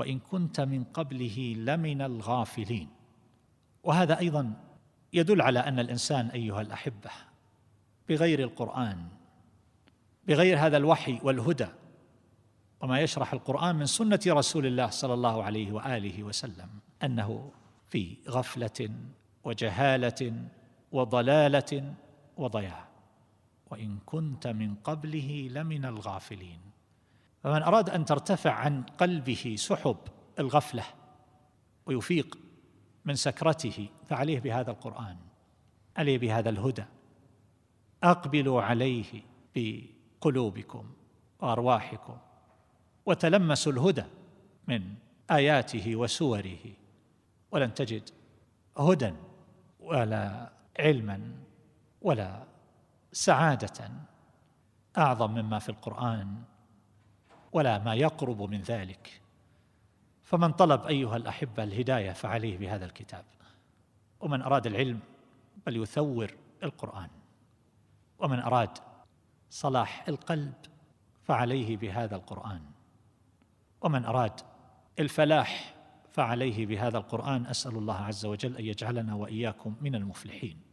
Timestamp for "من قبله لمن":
0.60-2.02, 24.46-25.84